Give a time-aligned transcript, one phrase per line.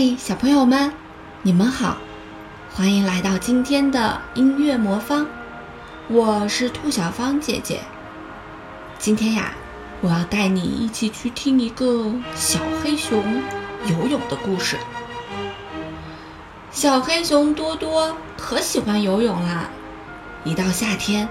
[0.00, 0.92] 嗨，小朋友们，
[1.42, 1.96] 你们好，
[2.72, 5.26] 欢迎来到今天的音乐魔方。
[6.06, 7.80] 我是兔小芳姐姐。
[8.96, 9.54] 今天呀，
[10.00, 13.42] 我要带你一起去听一个小黑熊
[13.86, 14.76] 游泳的故事。
[16.70, 19.68] 小黑熊多多可喜欢游泳啦，
[20.44, 21.28] 一到夏天，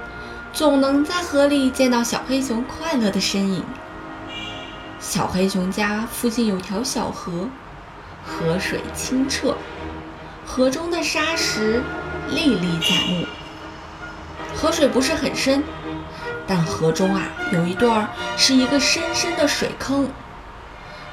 [0.51, 3.63] 总能在河里见到小黑熊快乐的身影。
[4.99, 7.47] 小黑熊家附近有条小河。
[8.27, 9.55] 河水清澈，
[10.45, 11.81] 河中的沙石
[12.29, 13.25] 历历在目。
[14.53, 15.63] 河水不是很深，
[16.45, 20.09] 但河中啊有一段是一个深深的水坑。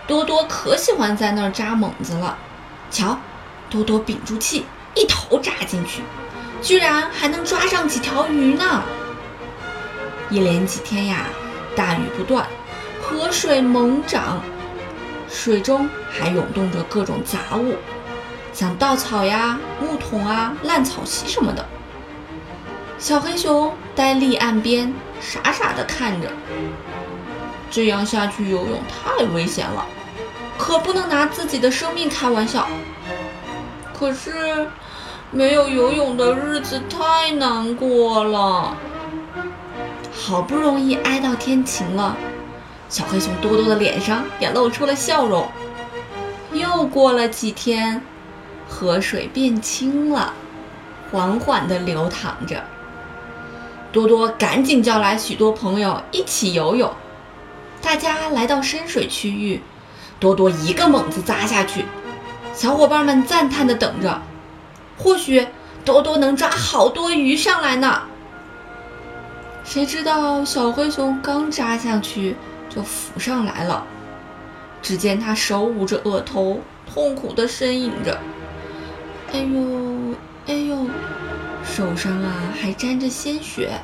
[0.07, 2.37] 多多可喜欢在那儿扎猛子了。
[2.91, 3.19] 瞧，
[3.71, 6.03] 多多屏住气，一头扎进去，
[6.61, 8.83] 居然还能抓上几条鱼呢。
[10.31, 11.27] 一连几天呀，
[11.77, 12.47] 大雨不断，
[13.03, 14.43] 河水猛涨。
[15.35, 17.75] 水中还涌动着各种杂物，
[18.53, 21.67] 像稻草呀、木桶啊、烂草席什么的。
[22.99, 26.31] 小黑熊呆立岸边，傻傻地看着。
[27.69, 29.85] 这样下去游泳太危险了，
[30.57, 32.69] 可不能拿自己的生命开玩笑。
[33.93, 34.69] 可是，
[35.33, 38.77] 没有游泳的日子太难过了。
[40.13, 42.17] 好不容易挨到天晴了。
[42.89, 45.49] 小黑熊多多的脸上也露出了笑容。
[46.53, 48.01] 又过了几天，
[48.69, 50.33] 河水变清了，
[51.11, 52.63] 缓缓地流淌着。
[53.91, 56.93] 多多赶紧叫来许多朋友一起游泳。
[57.81, 59.61] 大家来到深水区域，
[60.19, 61.85] 多多一个猛子扎下去，
[62.53, 64.23] 小伙伴们赞叹地等着，
[64.97, 65.47] 或许
[65.85, 68.03] 多多能抓好多鱼上来呢。
[69.65, 72.37] 谁知道小黑熊刚扎下去。
[72.75, 73.87] 就浮上来了。
[74.83, 76.61] 只见他手捂着额头，
[76.93, 78.19] 痛苦地呻吟着
[79.33, 80.15] ：“哎呦，
[80.47, 80.89] 哎呦，
[81.65, 83.81] 手上啊还沾着鲜血。”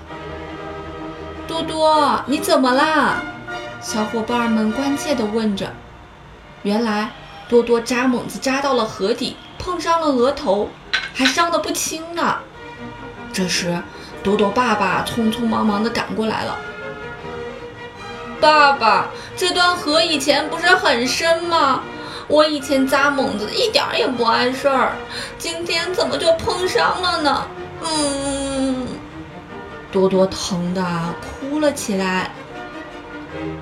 [1.48, 3.22] 多多，你怎么啦？
[3.80, 5.72] 小伙伴们关切地问着。
[6.62, 7.10] 原来
[7.48, 10.68] 多多扎猛子扎到了河底，碰伤了额头，
[11.14, 12.36] 还伤得不轻呢。
[13.32, 13.82] 这时，
[14.22, 16.58] 多多爸爸匆匆忙忙地赶过来了。
[18.40, 19.06] 爸爸，
[19.36, 21.82] 这段河以前不是很深吗？
[22.26, 24.92] 我以前扎猛子一点也不碍事儿，
[25.36, 27.46] 今天怎么就碰伤了呢？
[27.82, 28.86] 嗯，
[29.90, 30.82] 多多疼得
[31.20, 32.30] 哭了起来。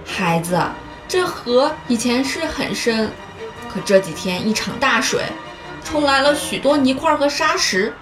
[0.04, 0.60] 孩子，
[1.08, 3.10] 这河以前是很深，
[3.72, 5.22] 可这几天一场大水，
[5.82, 7.94] 冲来了许多泥块和沙石，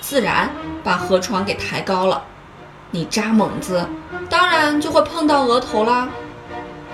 [0.00, 0.50] 自然
[0.84, 2.22] 把河床给抬高了。
[2.92, 3.88] 你扎猛子，
[4.28, 6.08] 当然就会碰到额头啦。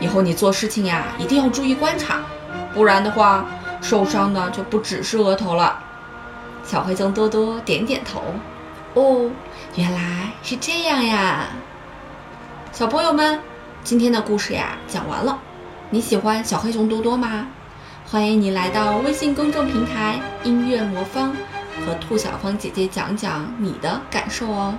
[0.00, 2.20] 以后你做事情呀，一定要注意观察，
[2.72, 3.46] 不然的话，
[3.80, 5.82] 受伤的就不只是额头了。
[6.62, 8.22] 小黑熊多多点点头，
[8.94, 9.30] 哦，
[9.74, 11.46] 原来是这样呀。
[12.72, 13.40] 小朋友们，
[13.82, 15.38] 今天的故事呀讲完了，
[15.90, 17.48] 你喜欢小黑熊多多吗？
[18.10, 21.32] 欢迎你来到微信公众平台音乐魔方，
[21.84, 24.78] 和兔小芳姐姐讲讲你的感受哦。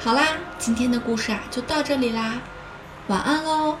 [0.00, 0.22] 好啦，
[0.58, 2.34] 今天的故事啊就到这里啦，
[3.08, 3.76] 晚安喽。